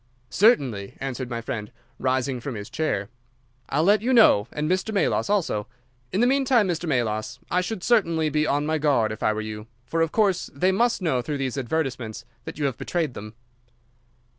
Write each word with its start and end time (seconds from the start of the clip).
"Certainly," 0.31 0.95
answered 0.99 1.29
my 1.29 1.41
friend, 1.41 1.71
rising 1.99 2.39
from 2.39 2.55
his 2.55 2.71
chair. 2.71 3.09
"I'll 3.69 3.83
let 3.83 4.01
you 4.01 4.13
know, 4.13 4.47
and 4.51 4.67
Mr. 4.67 4.91
Melas 4.91 5.29
also. 5.29 5.67
In 6.11 6.21
the 6.21 6.25
meantime, 6.25 6.67
Mr. 6.67 6.89
Melas, 6.89 7.37
I 7.51 7.61
should 7.61 7.83
certainly 7.83 8.27
be 8.31 8.47
on 8.47 8.65
my 8.65 8.79
guard, 8.79 9.11
if 9.11 9.21
I 9.21 9.31
were 9.31 9.41
you, 9.41 9.67
for 9.85 10.01
of 10.01 10.11
course 10.11 10.49
they 10.55 10.71
must 10.71 11.03
know 11.03 11.21
through 11.21 11.37
these 11.37 11.55
advertisements 11.55 12.25
that 12.45 12.57
you 12.57 12.65
have 12.65 12.79
betrayed 12.79 13.13
them." 13.13 13.35